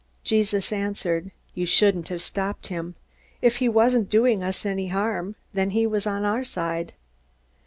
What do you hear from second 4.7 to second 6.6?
harm, then he was on our